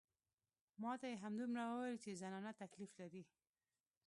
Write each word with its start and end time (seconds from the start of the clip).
ما 0.81 0.91
ته 0.99 1.05
يې 1.11 1.21
همدومره 1.23 1.63
وويل 1.67 1.97
چې 2.03 2.19
زنانه 2.21 2.51
تکليف 2.61 2.91
لري. 3.01 3.23